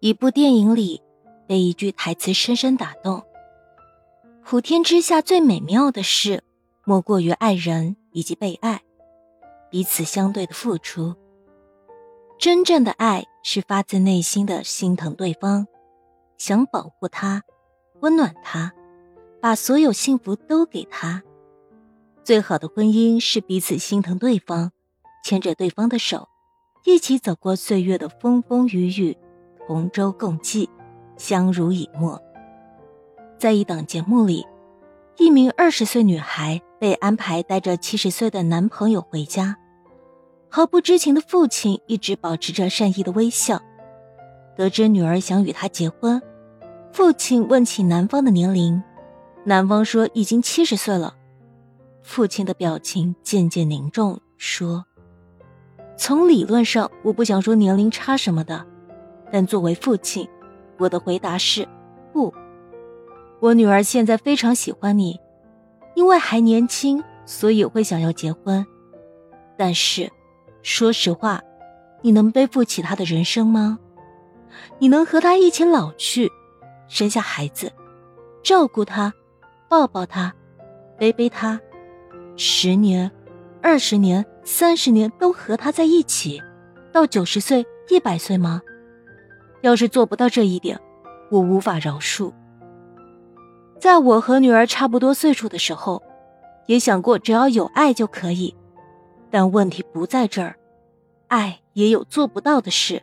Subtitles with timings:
[0.00, 1.02] 一部电影里，
[1.48, 3.20] 被一句台词深深打动。
[4.44, 6.44] 普天之下最美妙的事，
[6.84, 8.82] 莫过于爱人以及被爱，
[9.68, 11.16] 彼此相对的付出。
[12.38, 15.66] 真正的爱是发自内心的心疼对方，
[16.36, 17.42] 想保护他，
[18.00, 18.72] 温暖他，
[19.42, 21.24] 把所有幸福都给他。
[22.22, 24.70] 最好的婚姻是彼此心疼对方，
[25.24, 26.28] 牵着对方的手，
[26.84, 29.16] 一起走过岁月的风风雨雨。
[29.68, 30.66] 同舟共济，
[31.18, 32.18] 相濡以沫。
[33.38, 34.46] 在一档节目里，
[35.18, 39.58] 一名二十岁女孩被安排带着七十岁的男朋友回家，
[40.48, 43.60] 毫不知情的父亲一直保持着善意的微笑。
[44.56, 46.22] 得知女儿想与他结婚，
[46.90, 48.82] 父亲问起男方的年龄，
[49.44, 51.14] 男方说已经七十岁了。
[52.00, 54.86] 父亲的表情渐渐凝重，说
[55.98, 58.64] ：“从理论上，我不想说年龄差什么的。”
[59.30, 60.28] 但作为父亲，
[60.78, 61.66] 我的回答是
[62.12, 62.32] 不。
[63.40, 65.18] 我女儿现在非常喜欢你，
[65.94, 68.66] 因为还年轻，所以会想要结婚。
[69.56, 70.10] 但是，
[70.62, 71.40] 说实话，
[72.02, 73.78] 你能背负起她的人生吗？
[74.78, 76.30] 你能和她一起老去，
[76.88, 77.72] 生下孩子，
[78.42, 79.12] 照顾她，
[79.68, 80.32] 抱抱她，
[80.96, 81.60] 背背她，
[82.36, 83.10] 十年、
[83.62, 86.42] 二十年、三十年都和她在一起，
[86.92, 88.62] 到九十岁、一百岁吗？
[89.62, 90.80] 要是做不到这一点，
[91.30, 92.32] 我无法饶恕。
[93.80, 96.02] 在我和女儿差不多岁数的时候，
[96.66, 98.54] 也想过只要有爱就可以，
[99.30, 100.56] 但问题不在这儿，
[101.28, 103.02] 爱也有做不到的事。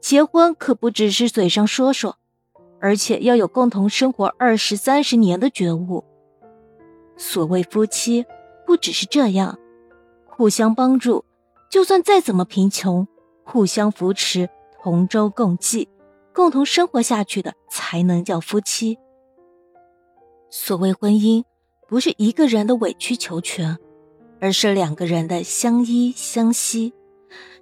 [0.00, 2.16] 结婚可不只是嘴上说说，
[2.80, 6.04] 而且要有共同生活二十三十年的觉悟。
[7.16, 8.24] 所谓夫妻，
[8.66, 9.58] 不只是这样，
[10.26, 11.24] 互相帮助，
[11.70, 13.06] 就算再怎么贫穷，
[13.44, 14.48] 互相扶持。
[14.82, 15.88] 同舟共济，
[16.34, 18.98] 共同生活下去的才能叫夫妻。
[20.50, 21.44] 所谓婚姻，
[21.88, 23.76] 不是一个人的委曲求全，
[24.40, 26.92] 而是两个人的相依相惜。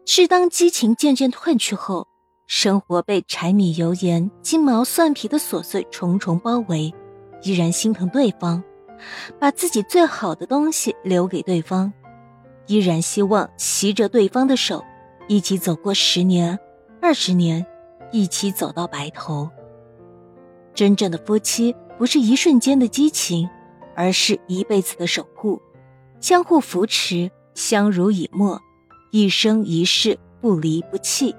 [0.07, 2.07] 是当激情渐渐褪去后，
[2.47, 6.95] 生活被柴米油盐、鸡毛蒜皮的琐碎重重包围，
[7.43, 8.63] 依然心疼对方，
[9.39, 11.93] 把自己最好的东西留给对方，
[12.69, 14.83] 依然希望携着对方的手，
[15.27, 16.59] 一起走过十年。
[17.01, 17.65] 二十年，
[18.11, 19.49] 一起走到白头。
[20.75, 23.49] 真正的夫妻不是一瞬间的激情，
[23.95, 25.61] 而是一辈子的守护，
[26.21, 28.61] 相互扶持，相濡以沫，
[29.11, 31.35] 一生一世不离不弃。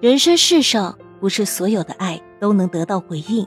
[0.00, 3.46] 人生世上，不是所有的爱都能得到回应，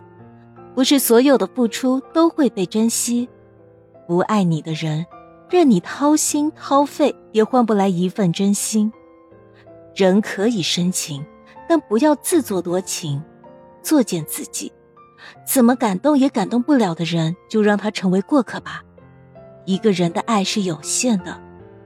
[0.74, 3.30] 不是所有的付出都会被珍惜。
[4.08, 5.06] 不爱你的人，
[5.50, 8.92] 任你掏心掏肺，也换不来一份真心。
[9.96, 11.26] 人可以深情，
[11.70, 13.24] 但不要自作多情，
[13.82, 14.72] 作践自己。
[15.48, 18.84] 怎么感动也感动不了的人，就让他成为过客吧。
[19.66, 21.42] 一个人的爱是有限的，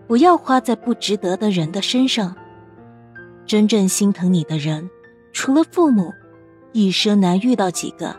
[0.08, 2.36] 不要花在不值得的人的身上。
[3.46, 4.90] 真正心疼你的人，
[5.31, 6.12] 除了父母，
[6.74, 8.16] 一生难遇到几个，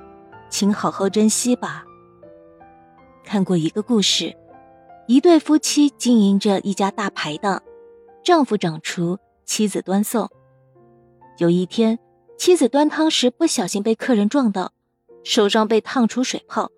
[0.48, 1.84] 请好好珍惜吧。
[3.24, 4.34] 看过一个故事，
[5.08, 7.60] 一对夫妻经营着一家大排档，
[8.24, 9.18] 丈夫掌厨。
[9.50, 10.30] 妻子端送。
[11.38, 11.98] 有一天，
[12.38, 14.72] 妻子端汤时不小心被客人撞到，
[15.24, 16.70] 手上被烫出水泡。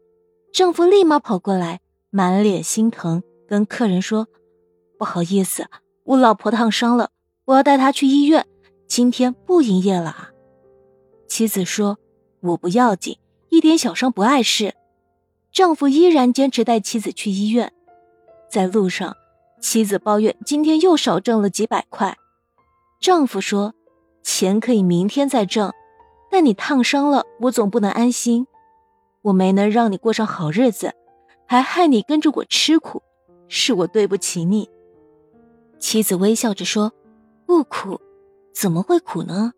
[0.54, 4.26] 丈夫立马跑过来，满脸心疼，跟客人说
[4.96, 5.66] ：“不好意思，
[6.04, 7.10] 我老婆烫伤了，
[7.44, 8.46] 我要带她去医院，
[8.86, 10.30] 今天不营业了啊。”
[11.28, 11.98] 妻子说
[12.40, 13.18] ：“我不要紧，
[13.50, 14.74] 一点小伤不碍事。”
[15.52, 17.70] 丈夫依然坚持带妻子去医院。
[18.50, 19.14] 在路上，
[19.60, 22.16] 妻子抱怨今天又少挣了几百块。
[23.02, 23.74] 丈夫说
[24.22, 25.72] ：“钱可以明天再挣，
[26.30, 28.46] 但你烫伤了，我总不能安心。
[29.22, 30.94] 我没能让你过上好日子，
[31.44, 33.02] 还害你跟着我吃苦，
[33.48, 34.70] 是我对不起你。”
[35.80, 36.92] 妻子微笑着说
[37.44, 38.00] ：“不苦，
[38.54, 39.52] 怎么会苦呢？”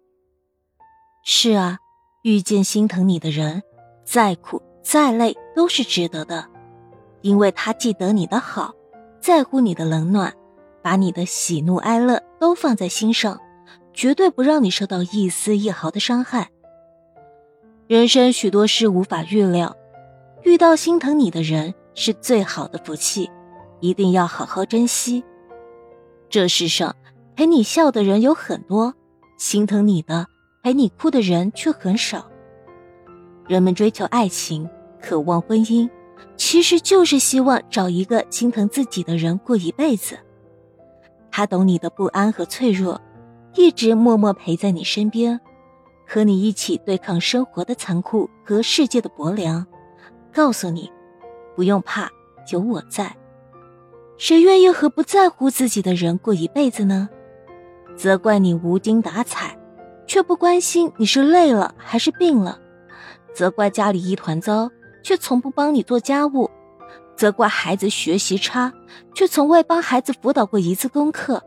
[1.22, 1.76] 是啊，
[2.22, 3.62] 遇见心疼你的人，
[4.06, 6.48] 再苦再累都是值得的，
[7.20, 8.72] 因为他记得你的好，
[9.20, 10.34] 在乎你的冷暖。
[10.82, 13.40] 把你的喜怒哀乐都放在心上，
[13.94, 16.50] 绝对不让你受到一丝一毫的伤害。
[17.86, 19.74] 人生许多事无法预料，
[20.42, 23.30] 遇到心疼你的人是最好的福气，
[23.80, 25.24] 一定要好好珍惜。
[26.28, 26.94] 这世上
[27.34, 28.92] 陪你笑的人有很多，
[29.38, 30.26] 心疼你的
[30.62, 32.30] 陪你哭的人却很少。
[33.48, 34.68] 人们追求爱情，
[35.00, 35.88] 渴望婚姻，
[36.36, 40.18] 其实就是希望找一个心疼自己的人过一辈子。
[41.36, 43.00] 他懂你的不安和脆弱，
[43.56, 45.40] 一直默默陪在你身边，
[46.06, 49.66] 和你一起对抗生活的残酷和世界的薄凉，
[50.32, 50.92] 告诉你，
[51.56, 52.08] 不用怕，
[52.52, 53.16] 有我在。
[54.16, 57.08] 谁愿意和不在乎自己的人过一辈子呢？
[57.96, 59.58] 责怪你无精打采，
[60.06, 62.60] 却不关心你是累了还是病了；
[63.34, 64.70] 责怪家里一团糟，
[65.02, 66.48] 却从不帮你做家务；
[67.16, 68.72] 责怪孩子学习差，
[69.14, 71.38] 却从未帮孩子辅导过一次功课；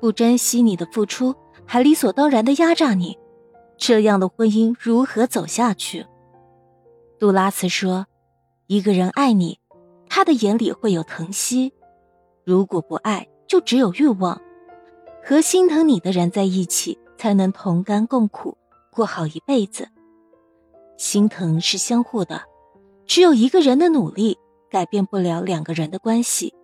[0.00, 3.18] 不珍惜你的付出，还理所当然的压榨你，
[3.76, 6.06] 这样的婚姻如何走下去？
[7.18, 8.06] 杜拉斯说
[8.66, 9.58] ：“一个人爱你。”
[10.08, 11.74] 他的眼里会有疼惜，
[12.44, 14.40] 如果不爱，就只有欲望。
[15.22, 18.56] 和心疼你的人在一起，才能同甘共苦，
[18.90, 19.88] 过好一辈子。
[20.96, 22.44] 心疼是相互的，
[23.04, 24.38] 只有一个人的努力
[24.70, 26.54] 改变不了两个人的关系。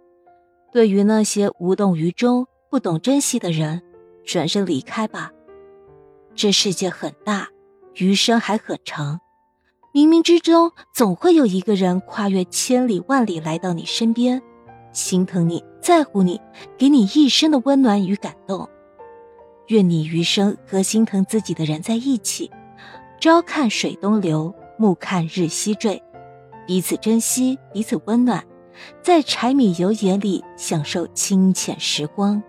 [0.73, 3.83] 对于那些无动于衷、不懂珍惜的人，
[4.25, 5.31] 转身离开吧。
[6.35, 7.49] 这世界很大，
[7.97, 9.21] 余生还很长。
[9.93, 14.41] 冥冥之中，总会有一个人跨越千里万里来到你身边，
[14.95, 16.41] 心疼你，在乎你，
[16.79, 18.67] 给你一生的温暖与感动。
[19.69, 22.51] 愿你余生和心疼自己的人在一起，
[23.21, 26.03] 朝看水东流，暮看日西坠，
[26.67, 28.45] 彼此珍惜，彼此温暖，
[29.03, 32.43] 在柴米油盐里享受清浅时光。